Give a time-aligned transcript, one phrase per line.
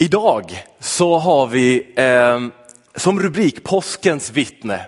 [0.00, 2.40] Idag så har vi eh,
[2.96, 4.86] som rubrik påskens vittne.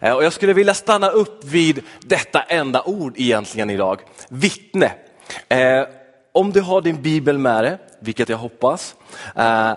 [0.00, 4.92] Eh, och jag skulle vilja stanna upp vid detta enda ord egentligen idag, vittne.
[5.48, 5.84] Eh,
[6.32, 8.94] om du har din bibel med dig, vilket jag hoppas,
[9.36, 9.72] eh,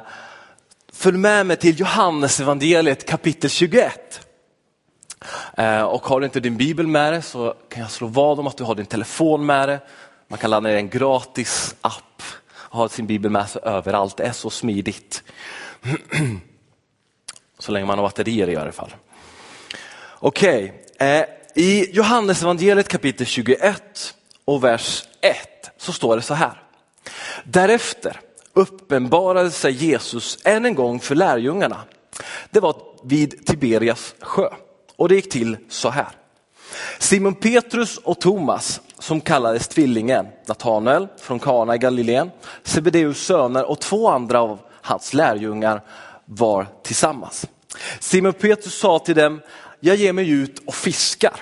[0.94, 4.20] följ med mig till Johannes evangeliet kapitel 21.
[5.58, 8.48] Eh, och har du inte din bibel med dig så kan jag slå vad om
[8.48, 9.80] att du har din telefon med dig.
[10.28, 12.05] Man kan ladda ner en gratis app
[12.76, 14.18] ha sin bibel med sig överallt.
[14.18, 15.24] Det är så smidigt.
[17.60, 18.96] Så länge man har batterier i alla fall.
[20.20, 21.08] Okej, okay.
[21.08, 21.26] eh,
[21.56, 25.38] i Johannes evangeliet kapitel 21 och vers 1
[25.78, 26.62] så står det så här.
[27.44, 28.20] Därefter
[28.54, 31.84] uppenbarade sig Jesus än en gång för lärjungarna.
[32.50, 34.50] Det var vid Tiberias sjö
[34.96, 36.08] och det gick till så här.
[37.00, 42.32] Simon Petrus och Thomas som kallades tvillingen, Natanael från Kana i Galileen,
[42.64, 45.82] Sebedeus söner och två andra av hans lärjungar
[46.26, 47.48] var tillsammans.
[48.00, 49.42] Simon Petrus sa till dem,
[49.80, 51.34] jag ger mig ut och fiskar.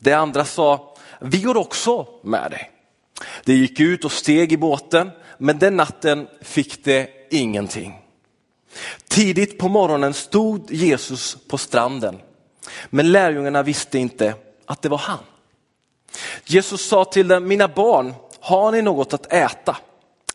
[0.00, 2.70] De andra sa, vi går också med dig.
[3.44, 7.98] De gick ut och steg i båten, men den natten fick de ingenting.
[9.08, 12.18] Tidigt på morgonen stod Jesus på stranden,
[12.90, 14.34] men lärjungarna visste inte
[14.70, 15.18] att det var han.
[16.44, 19.76] Jesus sa till dem, mina barn, har ni något att äta?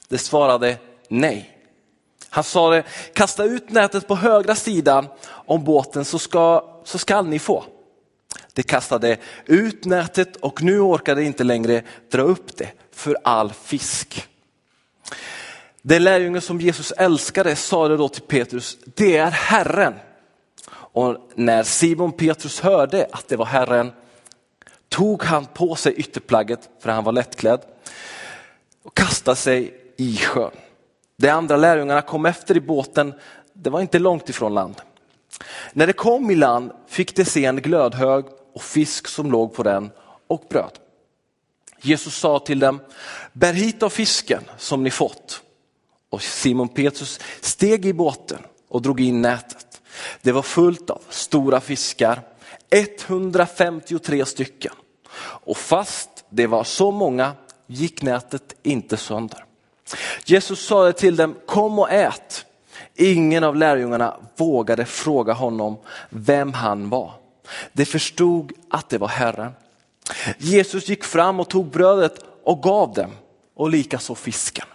[0.08, 1.58] De svarade nej.
[2.30, 7.28] Han sa det, kasta ut nätet på högra sidan om båten så ska, så skall
[7.28, 7.66] ni få.
[8.54, 14.28] De kastade ut nätet och nu orkade inte längre dra upp det för all fisk.
[15.82, 19.94] Den lärjunge som Jesus älskade sade då till Petrus, det är Herren.
[20.72, 23.92] Och när Simon Petrus hörde att det var Herren
[24.96, 27.62] tog han på sig ytterplagget, för han var lättklädd,
[28.84, 30.52] och kastade sig i sjön.
[31.18, 33.14] De andra lärjungarna kom efter i båten,
[33.54, 34.82] det var inte långt ifrån land.
[35.74, 39.64] När de kom i land fick de se en glödhög och fisk som låg på
[39.64, 39.92] den
[40.28, 40.80] och bröd.
[41.82, 42.80] Jesus sa till dem,
[43.34, 45.42] bär hit av fisken som ni fått.
[46.10, 48.40] Och Simon Petrus steg i båten
[48.70, 49.82] och drog in nätet.
[50.22, 52.22] Det var fullt av stora fiskar,
[52.70, 54.74] 153 stycken.
[55.20, 57.32] Och fast det var så många
[57.68, 59.46] gick nätet inte sönder.
[60.26, 62.46] Jesus sade till dem, kom och ät.
[62.96, 65.78] Ingen av lärjungarna vågade fråga honom
[66.10, 67.12] vem han var.
[67.74, 69.52] De förstod att det var Herren.
[70.38, 73.12] Jesus gick fram och tog brödet och gav dem
[73.56, 74.66] och likaså fisken.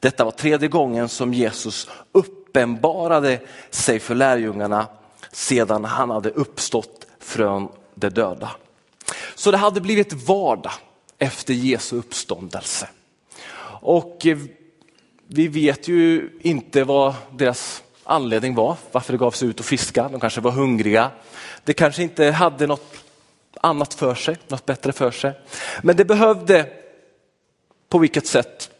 [0.00, 4.86] Detta var tredje gången som Jesus uppenbarade sig för lärjungarna
[5.32, 8.50] sedan han hade uppstått från de döda.
[9.38, 10.72] Så det hade blivit vardag
[11.18, 12.88] efter Jesu uppståndelse.
[13.80, 14.38] Och eh,
[15.26, 20.08] vi vet ju inte vad deras anledning var, varför de gav sig ut och fiska.
[20.08, 21.10] De kanske var hungriga.
[21.64, 23.04] Det kanske inte hade något
[23.60, 25.32] annat för sig, något bättre för sig.
[25.82, 26.70] Men det behövde
[27.88, 28.70] på vilket sätt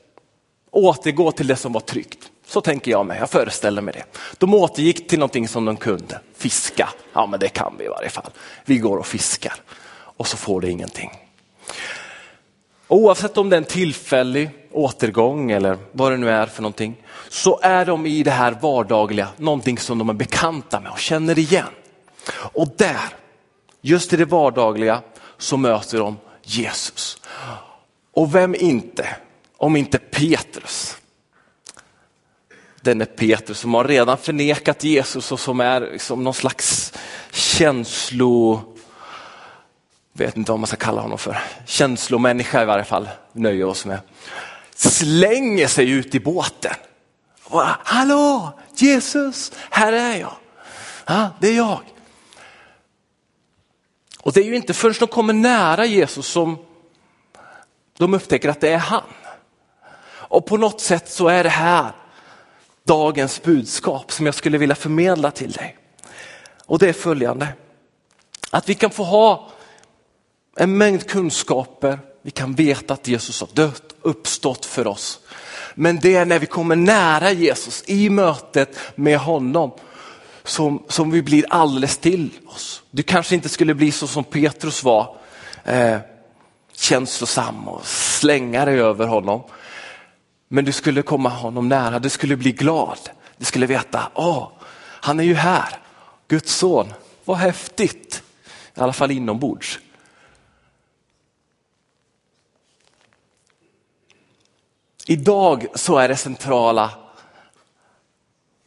[0.71, 2.31] återgå till det som var tryggt.
[2.47, 4.05] Så tänker jag mig, jag föreställer mig det.
[4.39, 6.89] De återgick till någonting som de kunde, fiska.
[7.13, 8.31] Ja men det kan vi i varje fall.
[8.65, 9.55] Vi går och fiskar
[10.19, 11.11] och så får det ingenting.
[12.89, 16.97] Oavsett om det är en tillfällig återgång eller vad det nu är för någonting,
[17.29, 21.39] så är de i det här vardagliga någonting som de är bekanta med och känner
[21.39, 21.69] igen.
[22.35, 23.09] Och där,
[23.81, 25.03] just i det vardagliga,
[25.39, 27.21] så möter de Jesus.
[28.13, 29.17] Och vem inte,
[29.57, 30.97] om inte Petrus.
[32.81, 36.93] Denne Petrus som har redan förnekat Jesus och som är som någon slags
[37.33, 38.63] känslo
[40.19, 44.01] vet inte vad man ska kalla honom för, känslomänniska i varje fall, nöjer oss med,
[44.75, 46.75] slänger sig ut i båten.
[47.45, 50.33] Och, Hallå, Jesus, här är jag.
[51.07, 51.81] Ja, det är jag.
[54.21, 56.59] Och det är ju inte förrän de kommer nära Jesus som
[57.99, 59.03] de upptäcker att det är han.
[60.11, 61.93] Och på något sätt så är det här
[62.85, 65.77] dagens budskap som jag skulle vilja förmedla till dig.
[66.67, 67.49] Och det är följande.
[68.51, 69.51] Att vi kan få ha
[70.61, 75.21] en mängd kunskaper, vi kan veta att Jesus har dött, uppstått för oss.
[75.75, 79.73] Men det är när vi kommer nära Jesus i mötet med honom
[80.45, 82.83] som, som vi blir alldeles till oss.
[82.91, 85.17] Du kanske inte skulle bli så som Petrus var,
[85.65, 85.99] eh,
[86.73, 89.43] känslosam och slänga dig över honom.
[90.49, 92.99] Men du skulle komma honom nära, du skulle bli glad.
[93.37, 94.49] Du skulle veta, åh,
[95.01, 95.69] han är ju här,
[96.29, 96.93] Guds son,
[97.25, 98.23] vad häftigt.
[98.75, 99.79] I alla fall inombords.
[105.11, 106.91] Idag så är det centrala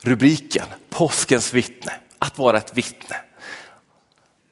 [0.01, 3.15] rubriken, påskens vittne, att vara ett vittne.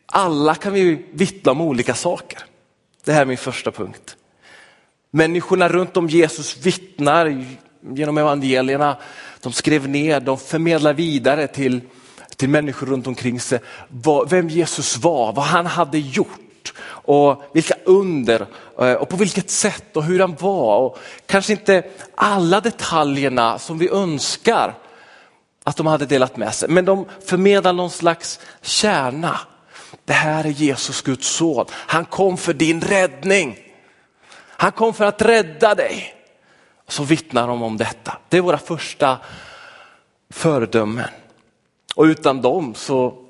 [0.05, 2.39] Alla kan vi vittna om olika saker.
[3.03, 4.17] Det här är min första punkt.
[5.11, 7.45] Människorna runt om Jesus vittnar
[7.81, 8.97] genom evangelierna.
[9.41, 11.81] De skrev ner, de förmedlar vidare till,
[12.35, 16.48] till människor runt omkring sig vad, vem Jesus var, vad han hade gjort
[16.87, 18.45] och vilka under
[18.79, 20.77] eh, och på vilket sätt och hur han var.
[20.77, 21.83] Och kanske inte
[22.15, 24.75] alla detaljerna som vi önskar
[25.63, 29.39] att de hade delat med sig, men de förmedlar någon slags kärna.
[30.05, 31.65] Det här är Jesus Guds son.
[31.71, 33.57] Han kom för din räddning.
[34.39, 36.15] Han kom för att rädda dig.
[36.87, 38.17] Så vittnar de om detta.
[38.29, 39.17] Det är våra första
[40.29, 41.09] föredömen.
[41.95, 43.25] Och utan dem så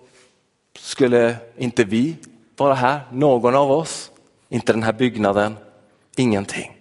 [0.79, 2.15] skulle inte vi
[2.59, 4.11] vara här, någon av oss,
[4.49, 5.57] inte den här byggnaden,
[6.15, 6.77] ingenting.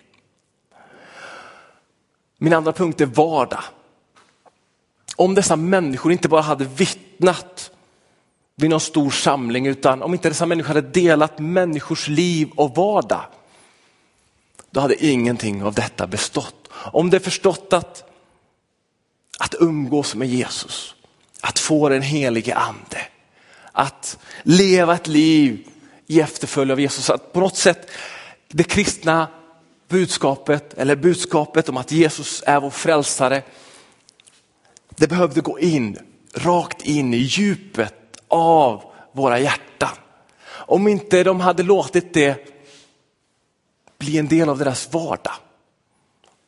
[2.39, 3.65] Min andra punkt är vardag.
[5.17, 7.71] Om dessa människor inte bara hade vittnat
[8.55, 13.25] vid någon stor samling utan om inte dessa människor hade delat människors liv och vardag,
[14.71, 16.69] då hade ingenting av detta bestått.
[16.73, 18.11] Om det förstått att,
[19.39, 20.95] att umgås med Jesus,
[21.41, 22.99] att få den helige ande,
[23.79, 25.69] att leva ett liv
[26.07, 27.91] i efterföljd av Jesus, att på något sätt
[28.49, 29.29] det kristna
[29.89, 33.43] budskapet eller budskapet om att Jesus är vår frälsare,
[34.89, 35.99] det behövde gå in,
[36.35, 37.95] rakt in i djupet
[38.29, 39.97] av våra hjärtan.
[40.49, 42.47] Om inte de hade låtit det
[43.99, 45.35] bli en del av deras vardag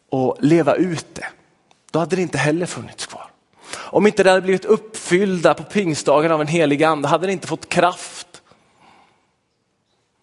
[0.09, 1.27] och leva ut det,
[1.91, 3.20] då hade det inte heller funnits kvar.
[3.93, 7.47] Om inte det hade blivit uppfyllda på pingstdagen av en helig ande hade det inte
[7.47, 8.43] fått kraft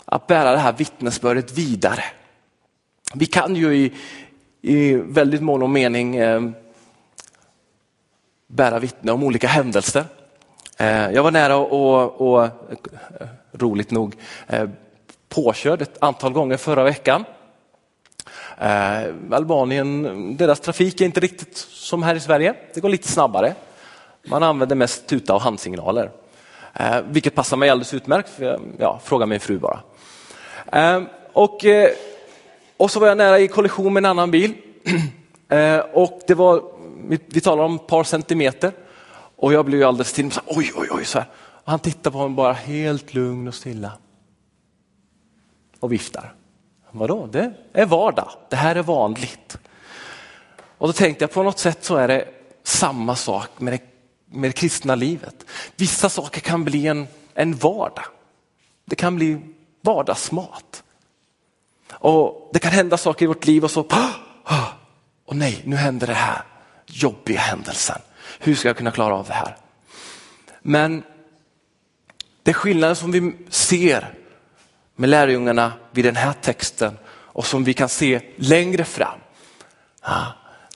[0.06, 2.04] att bära det här vittnesbördet vidare.
[3.14, 3.94] Vi kan ju i,
[4.62, 6.42] i väldigt mån och mening eh,
[8.48, 10.06] bära vittne om olika händelser.
[10.78, 12.52] Eh, jag var nära och, och, och eh,
[13.52, 14.16] roligt nog
[14.48, 14.70] eh,
[15.30, 17.26] påkörd ett antal gånger förra veckan.
[18.58, 22.56] Eh, Albanien, deras trafik är inte riktigt som här i Sverige.
[22.74, 23.56] Det går lite snabbare.
[24.28, 26.12] Man använder mest tuta och handsignaler.
[26.74, 29.80] Eh, vilket passar mig alldeles utmärkt, för jag, ja, fråga min fru bara.
[30.72, 31.90] Eh, och, eh,
[32.78, 34.54] och så var jag nära i kollision med en annan bil.
[35.50, 36.64] Eh, och det var,
[37.08, 38.72] vi, vi talar om ett par centimeter.
[39.36, 41.06] Och jag blev alldeles till så oj, oj, oj.
[41.06, 41.28] Så här.
[41.36, 43.92] Och han tittar på mig bara helt lugn och stilla.
[45.80, 46.34] Och viftar.
[46.92, 49.58] Vadå, det är vardag, det här är vanligt.
[50.78, 52.28] Och då tänkte jag på något sätt så är det
[52.64, 53.82] samma sak med det,
[54.26, 55.46] med det kristna livet.
[55.76, 58.06] Vissa saker kan bli en, en vardag.
[58.86, 59.40] Det kan bli
[59.82, 60.84] vardagsmat.
[61.92, 63.86] Och Det kan hända saker i vårt liv och så,
[65.26, 66.42] och nej, nu händer det här
[66.86, 68.02] jobbiga händelsen.
[68.40, 69.58] Hur ska jag kunna klara av det här?
[70.62, 71.04] Men
[72.44, 74.14] det är skillnaden som vi ser
[75.00, 79.20] med lärjungarna vid den här texten och som vi kan se längre fram.
[80.02, 80.26] Ah,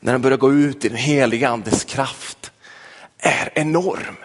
[0.02, 2.52] när de börjar gå ut i den heliga andes kraft
[3.18, 4.16] är enorm.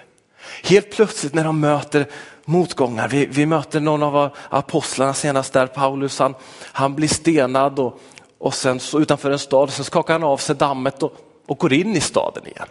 [0.63, 2.07] Helt plötsligt när de möter
[2.45, 6.35] motgångar, vi, vi möter någon av apostlarna senast där, Paulus, han,
[6.73, 8.01] han blir stenad och,
[8.39, 11.17] och sen så utanför en stad, sen skakar han av sig dammet och,
[11.47, 12.69] och går in i staden igen.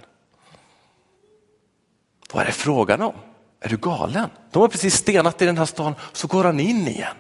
[2.34, 3.14] Vad är det frågan om?
[3.66, 4.30] Är du galen?
[4.52, 7.16] De har precis stenat i den här stan, så går han in igen.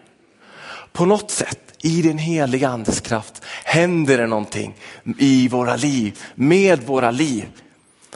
[0.92, 4.76] På något sätt i den heliga andes kraft händer det någonting
[5.18, 7.48] i våra liv, med våra liv.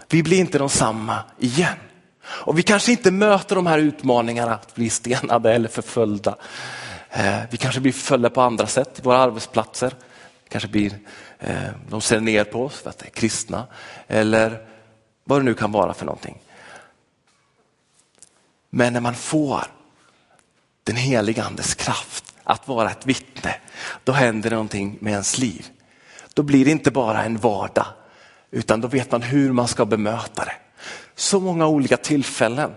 [0.09, 1.75] Vi blir inte de samma igen.
[2.21, 6.35] Och vi kanske inte möter de här utmaningarna att bli stenade eller förföljda.
[7.09, 9.93] Eh, vi kanske blir förföljda på andra sätt, våra arbetsplatser.
[10.49, 10.99] Kanske blir,
[11.39, 11.53] eh,
[11.89, 13.67] de ser ner på oss för att det är kristna
[14.07, 14.65] eller
[15.23, 16.41] vad det nu kan vara för någonting.
[18.69, 19.63] Men när man får
[20.83, 23.55] den heliga andes kraft att vara ett vittne,
[24.03, 25.67] då händer någonting med ens liv.
[26.33, 27.85] Då blir det inte bara en vardag,
[28.51, 30.55] utan då vet man hur man ska bemöta det.
[31.15, 32.71] Så många olika tillfällen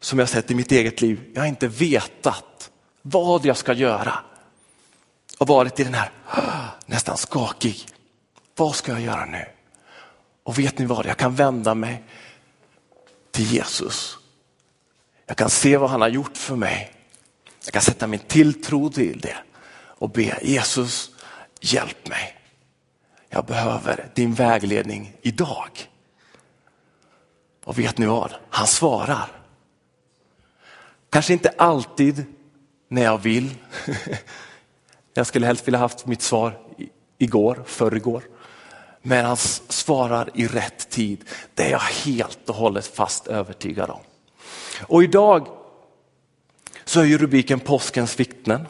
[0.00, 1.30] som jag sett i mitt eget liv.
[1.34, 2.70] Jag har inte vetat
[3.02, 4.18] vad jag ska göra
[5.38, 6.10] och varit i den här
[6.86, 7.86] nästan skakig.
[8.56, 9.44] Vad ska jag göra nu?
[10.42, 12.04] Och vet ni vad, jag kan vända mig
[13.30, 14.19] till Jesus
[15.30, 16.92] jag kan se vad han har gjort för mig.
[17.64, 19.36] Jag kan sätta min tilltro till det
[19.72, 21.10] och be Jesus
[21.60, 22.36] hjälp mig.
[23.28, 25.88] Jag behöver din vägledning idag.
[27.64, 28.34] Och vet ni vad?
[28.48, 29.42] Han svarar.
[31.10, 32.24] Kanske inte alltid
[32.88, 33.54] när jag vill.
[35.14, 36.58] Jag skulle helst vilja haft mitt svar
[37.18, 38.22] igår, förrgår.
[39.02, 41.24] Men han svarar i rätt tid.
[41.54, 44.00] Det är jag helt och hållet fast övertygad om.
[44.80, 45.46] Och idag
[46.84, 48.66] så är ju rubriken påskens vittnen.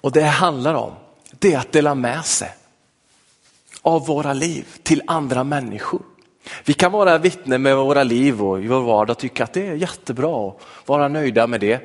[0.00, 0.92] Och det handlar om
[1.38, 2.54] det är att dela med sig
[3.82, 6.02] av våra liv till andra människor.
[6.64, 9.74] Vi kan vara vittnen med våra liv och i vår vardag tycka att det är
[9.74, 11.80] jättebra och vara nöjda med det.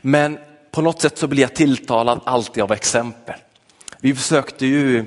[0.00, 0.38] Men
[0.70, 3.34] på något sätt så blir jag tilltalad alltid av exempel.
[4.00, 4.98] Vi försökte ju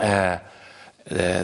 [0.00, 0.38] eh, eh,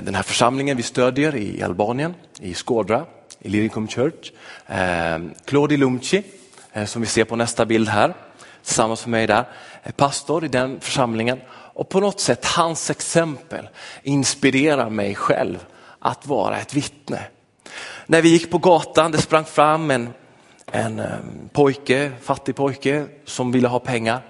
[0.02, 3.06] den här församlingen vi stödjer i Albanien, i Skådra,
[3.38, 4.32] i Liricum Church.
[4.66, 6.22] Ehm, Claude Claudi Lumci,
[6.72, 8.14] eh, som vi ser på nästa bild här,
[8.64, 9.44] tillsammans med mig där,
[9.82, 11.40] är pastor i den församlingen.
[11.50, 13.68] Och på något sätt hans exempel
[14.02, 15.66] inspirerar mig själv
[15.98, 17.20] att vara ett vittne.
[18.06, 20.12] När vi gick på gatan, det sprang fram en,
[20.72, 24.22] en ehm, pojke, fattig pojke som ville ha pengar.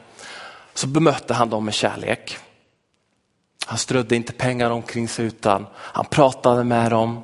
[0.75, 2.38] Så bemötte han dem med kärlek.
[3.67, 7.23] Han strödde inte pengar omkring sig utan han pratade med dem,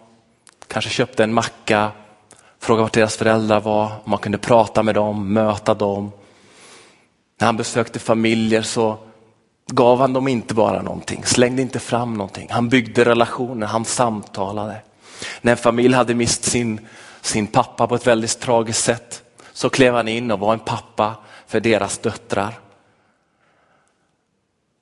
[0.69, 1.93] kanske köpte en macka,
[2.59, 6.13] frågade vart deras föräldrar var, om man kunde prata med dem, möta dem.
[7.39, 8.99] När han besökte familjer så
[9.67, 12.49] gav han dem inte bara någonting, slängde inte fram någonting.
[12.51, 14.77] Han byggde relationer, han samtalade.
[15.41, 16.89] När en familj hade mist sin,
[17.21, 21.15] sin pappa på ett väldigt tragiskt sätt så klev han in och var en pappa
[21.47, 22.59] för deras döttrar.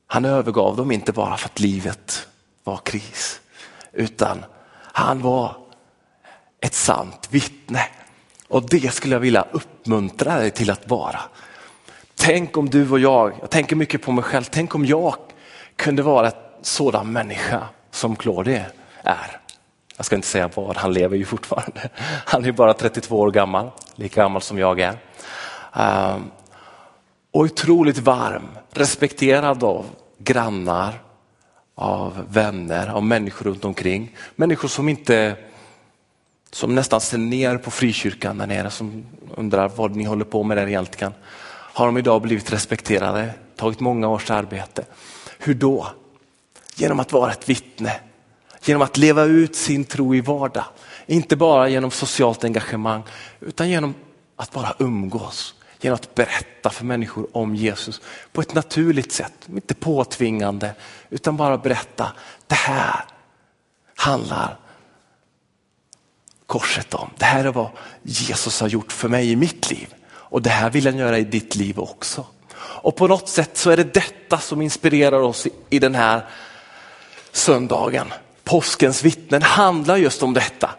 [0.07, 2.29] Han övergav dem inte bara för att livet
[2.64, 3.41] var kris,
[3.93, 4.45] utan
[4.93, 5.57] han var
[6.64, 7.87] ett sant vittne.
[8.49, 11.21] Och det skulle jag vilja uppmuntra dig till att vara.
[12.14, 15.14] Tänk om du och jag, jag tänker mycket på mig själv, tänk om jag
[15.76, 18.66] kunde vara en sådan människa som Claude
[19.02, 19.40] är.
[19.97, 21.88] Jag ska inte säga vad, han lever ju fortfarande.
[22.26, 24.97] Han är bara 32 år gammal, lika gammal som jag är.
[26.14, 26.30] Um,
[27.33, 29.87] och otroligt varm, respekterad av
[30.18, 31.02] grannar,
[31.75, 34.16] av vänner, av människor runt omkring.
[34.37, 35.37] Människor som inte
[36.55, 39.07] som nästan ser ner på frikyrkan där nere, som
[39.37, 41.13] undrar vad ni håller på med där egentligen
[41.49, 44.85] har de idag blivit respekterade, tagit många års arbete.
[45.39, 45.87] Hur då?
[46.75, 48.01] Genom att vara ett vittne,
[48.65, 50.65] genom att leva ut sin tro i vardag.
[51.07, 53.03] Inte bara genom socialt engagemang
[53.41, 53.95] utan genom
[54.37, 58.01] att bara umgås, genom att berätta för människor om Jesus
[58.33, 60.75] på ett naturligt sätt, inte påtvingande
[61.11, 62.13] utan bara berätta,
[62.47, 63.05] det här
[63.97, 64.59] handlar
[66.47, 67.11] korset om.
[67.19, 67.69] Det här är vad
[68.03, 69.95] Jesus har gjort för mig i mitt liv.
[70.07, 72.27] Och det här vill han göra i ditt liv också.
[72.57, 76.27] Och på något sätt så är det detta som inspirerar oss i den här
[77.33, 78.13] söndagen.
[78.45, 80.71] Påskens vittnen handlar just om detta.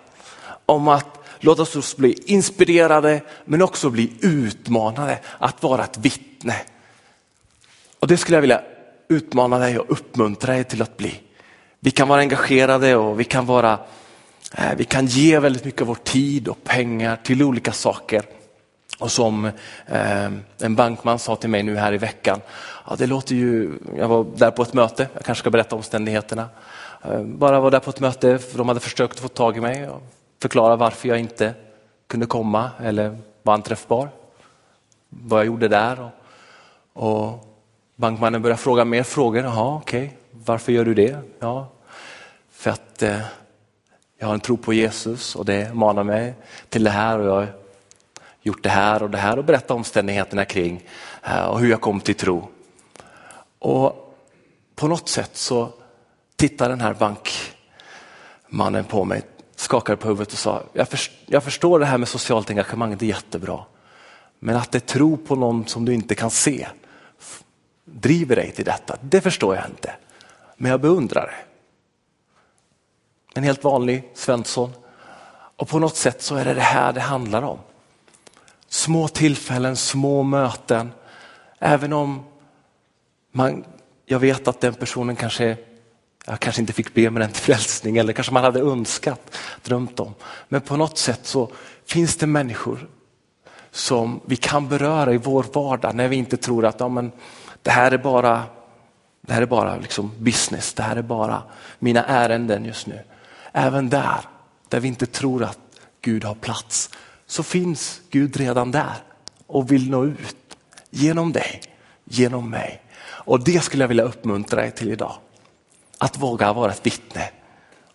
[0.65, 6.55] Om att låta oss bli inspirerade men också bli utmanade att vara ett vittne.
[7.99, 8.61] Och det skulle jag vilja
[9.07, 11.21] utmana dig och uppmuntra dig till att bli.
[11.79, 13.79] Vi kan vara engagerade och vi kan, vara,
[14.53, 18.23] Eh, vi kan ge väldigt mycket av vår tid och pengar till olika saker.
[18.99, 19.45] Och som
[19.85, 20.25] eh,
[20.61, 22.41] en bankman sa till mig nu här i veckan,
[22.87, 26.49] ja, det låter ju, jag var där på ett möte, jag kanske ska berätta omständigheterna.
[27.03, 29.89] Eh, bara var där på ett möte, för de hade försökt få tag i mig
[29.89, 30.01] och
[30.41, 31.53] förklara varför jag inte
[32.07, 34.09] kunde komma eller var anträffbar.
[35.09, 36.11] Vad jag gjorde där.
[36.93, 37.45] Och, och
[37.95, 39.43] bankmannen började fråga mer frågor.
[39.43, 40.17] Jaha, okej, okay.
[40.45, 41.17] varför gör du det?
[41.39, 41.67] Ja,
[42.51, 43.19] för att eh,
[44.17, 46.33] jag har en tro på Jesus och det manar mig
[46.69, 47.47] till det här och jag har
[48.41, 50.83] gjort det här och det här och berätta omständigheterna kring
[51.23, 52.47] eh, och hur jag kom till tro.
[53.59, 54.15] Och
[54.75, 55.69] på något sätt så
[56.35, 59.21] tittade den här bankmannen på mig,
[59.55, 63.05] skakade på huvudet och sa, jag, förstår, jag förstår det här med socialt engagemang, det
[63.05, 63.63] är jättebra.
[64.39, 66.67] Men att det tro på någon som du inte kan se
[67.85, 69.95] driver dig till detta, det förstår jag inte.
[70.57, 71.54] Men jag beundrar det.
[73.37, 74.71] En helt vanlig Svensson.
[75.57, 77.59] Och på något sätt så är det det här det handlar om.
[78.67, 80.91] Små tillfällen, små möten.
[81.59, 82.23] Även om
[83.31, 83.65] man,
[84.05, 85.57] jag vet att den personen kanske,
[86.25, 89.99] jag kanske inte fick be med den till frälsning eller kanske man hade önskat, drömt
[89.99, 90.13] om.
[90.49, 91.51] Men på något sätt så
[91.85, 92.87] finns det människor
[93.71, 97.11] som vi kan beröra i vår vardag när vi inte tror att ja, men,
[97.61, 98.43] det här är bara,
[99.21, 101.43] det här är bara liksom business, det här är bara
[101.79, 102.99] mina ärenden just nu.
[103.57, 104.19] Även där,
[104.69, 105.59] där vi inte tror att
[106.01, 106.89] Gud har plats,
[107.25, 108.95] så finns Gud redan där
[109.47, 110.57] och vill nå ut
[110.89, 111.61] genom dig,
[112.03, 112.81] genom mig.
[113.05, 115.17] Och det skulle jag vilja uppmuntra dig till idag.
[115.97, 117.29] Att våga vara ett vittne.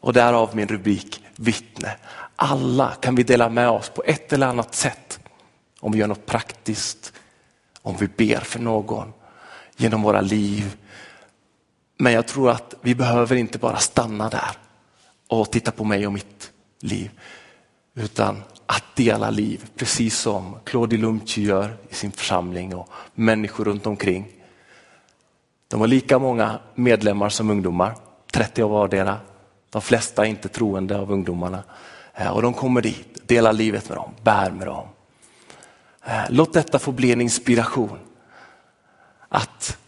[0.00, 1.96] Och därav min rubrik vittne.
[2.36, 5.20] Alla kan vi dela med oss på ett eller annat sätt.
[5.80, 7.12] Om vi gör något praktiskt,
[7.82, 9.12] om vi ber för någon,
[9.76, 10.76] genom våra liv.
[11.96, 14.50] Men jag tror att vi behöver inte bara stanna där
[15.30, 17.10] och titta på mig och mitt liv.
[17.94, 23.86] Utan att dela liv, precis som Claude Lumci gör i sin församling och människor runt
[23.86, 24.28] omkring.
[25.68, 27.96] De har lika många medlemmar som ungdomar,
[28.32, 29.16] 30 av vardera.
[29.70, 31.62] De flesta är inte troende av ungdomarna.
[32.14, 34.86] Eh, och de kommer dit, delar livet med dem, bär med dem.
[36.04, 37.98] Eh, låt detta få bli en inspiration.
[39.28, 39.78] Att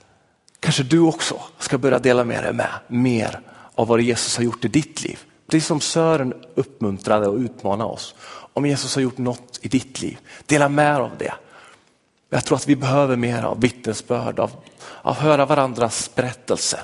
[0.61, 3.41] kanske du också ska börja dela med dig med mer
[3.75, 5.19] av vad Jesus har gjort i ditt liv.
[5.53, 8.15] Precis som Sören uppmuntrade och utmanade oss.
[8.53, 11.35] Om Jesus har gjort något i ditt liv, dela med av det.
[12.31, 14.51] Jag tror att vi behöver mer av vittnesbörd, av,
[15.03, 16.81] att höra varandras berättelser.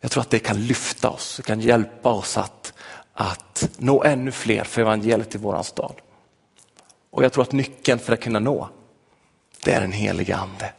[0.00, 2.72] Jag tror att det kan lyfta oss, det kan hjälpa oss att,
[3.14, 5.94] att nå ännu fler för evangeliet i våran stad.
[7.10, 8.68] Och jag tror att nyckeln för att kunna nå,
[9.64, 10.72] det är den heliga ande.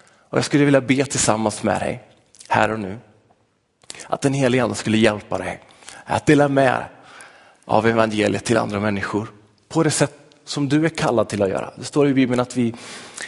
[0.00, 2.02] Och jag skulle vilja be tillsammans med dig
[2.48, 2.98] här och nu.
[4.06, 5.62] Att den heliga ande skulle hjälpa dig
[6.08, 6.84] att dela med
[7.64, 9.30] av evangeliet till andra människor
[9.68, 11.70] på det sätt som du är kallad till att göra.
[11.76, 12.74] Det står i Bibeln att vi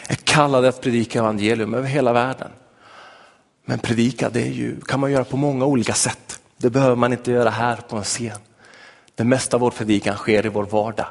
[0.09, 2.51] är kallade att predika evangelium över hela världen.
[3.65, 6.41] Men predika det ju, kan man göra på många olika sätt.
[6.57, 8.39] Det behöver man inte göra här på en scen.
[9.15, 11.07] Det mesta av vår predikan sker i vår vardag.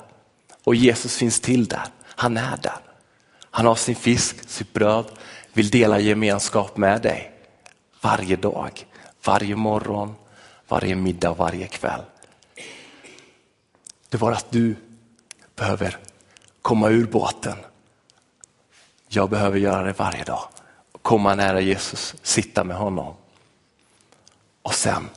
[0.63, 1.85] Och Jesus finns till där.
[2.05, 2.79] Han är där.
[3.51, 5.05] Han har sin fisk, sitt bröd,
[5.53, 7.31] vill dela gemenskap med dig
[8.01, 8.85] varje dag,
[9.25, 10.15] varje morgon,
[10.69, 12.01] varje middag, varje kväll.
[14.09, 14.75] Det var att du
[15.55, 15.97] behöver
[16.61, 17.57] komma ur båten.
[19.07, 20.47] Jag behöver göra det varje dag.
[21.01, 23.13] Komma nära Jesus, sitta med honom.
[24.61, 25.09] Och sen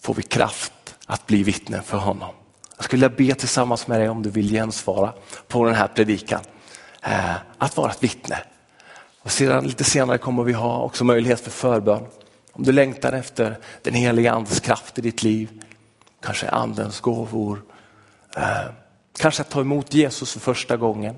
[0.00, 2.34] får vi kraft att bli vittnen för honom.
[2.76, 5.12] Jag skulle vilja be tillsammans med dig om du vill gensvara
[5.48, 6.40] på den här predikan.
[7.02, 8.38] Eh, att vara ett vittne.
[9.22, 12.06] Och sedan, lite senare kommer vi ha också möjlighet för förbön.
[12.56, 15.62] Om du längtar efter den heliga andens kraft i ditt liv,
[16.20, 17.62] kanske andens gåvor,
[18.36, 18.66] eh,
[19.18, 21.16] kanske att ta emot Jesus för första gången.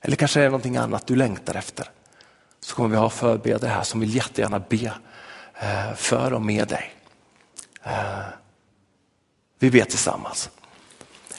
[0.00, 1.86] Eller kanske är det någonting annat du längtar efter.
[2.60, 4.92] Så kommer vi ha förbedjare här som vill jättegärna be
[5.60, 6.94] eh, för och med dig.
[7.82, 8.24] Eh,
[9.58, 10.50] vi ber tillsammans.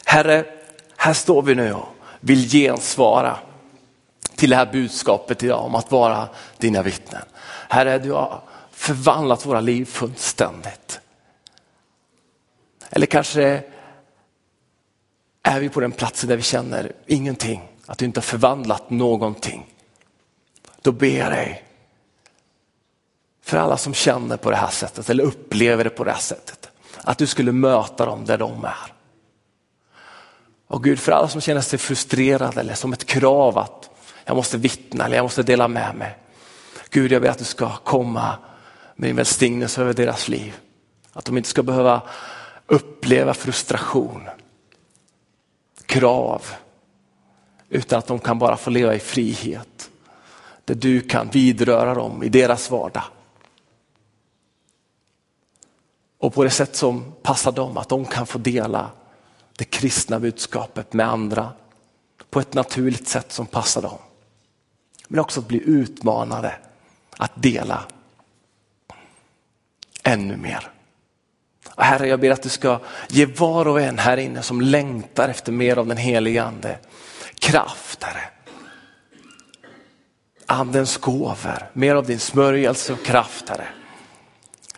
[0.05, 0.45] Herre,
[0.97, 1.87] här står vi nu och
[2.19, 3.37] vill gensvara
[4.43, 7.21] till det här budskapet idag om att vara dina vittnen.
[7.69, 10.99] Herre, du har förvandlat våra liv fullständigt.
[12.89, 13.63] Eller kanske
[15.43, 19.65] är vi på den platsen där vi känner ingenting, att du inte har förvandlat någonting.
[20.81, 21.63] Då ber jag dig
[23.41, 26.69] för alla som känner på det här sättet eller upplever det på det här sättet.
[27.03, 28.93] Att du skulle möta dem där de är.
[30.67, 33.89] Och Gud, för alla som känner sig frustrerade eller som ett krav att
[34.25, 36.17] jag måste vittna eller jag måste dela med mig.
[36.89, 38.37] Gud, jag ber att du ska komma
[38.95, 40.59] med din välsignelse över deras liv.
[41.13, 42.01] Att de inte ska behöva
[42.67, 44.29] uppleva frustration,
[45.85, 46.45] krav,
[47.69, 49.89] utan att de kan bara få leva i frihet.
[50.65, 53.03] Där du kan vidröra dem i deras vardag.
[56.17, 58.91] Och på det sätt som passar dem, att de kan få dela
[59.57, 61.51] det kristna budskapet med andra
[62.29, 63.97] på ett naturligt sätt som passar dem.
[65.13, 66.55] Men också att bli utmanade
[67.17, 67.85] att dela
[70.03, 70.71] ännu mer.
[71.75, 75.29] Och herre, jag ber att du ska ge var och en här inne som längtar
[75.29, 76.79] efter mer av den helige ande
[77.39, 78.23] kraft, Herre.
[80.45, 83.67] Andens gåvor, mer av din smörjelse och kraft, Herre.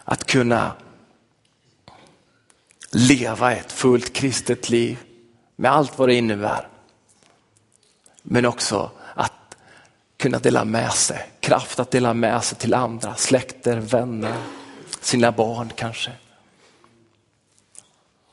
[0.03, 0.71] Att kunna
[2.91, 4.97] leva ett fullt kristet liv
[5.55, 6.67] med allt vad det innebär.
[8.21, 8.91] Men också
[10.25, 14.35] kunna dela med sig, kraft att dela med sig till andra, släkter, vänner,
[15.01, 16.11] sina barn kanske.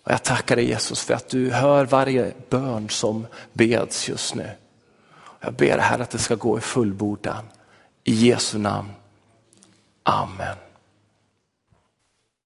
[0.02, 4.50] Och jag tackar dig Jesus för att du hör varje bön som beds just nu.
[5.40, 7.44] Jag ber här att det ska gå i fullbordan.
[8.05, 8.90] I Jesu namn.
[10.02, 10.57] Amen.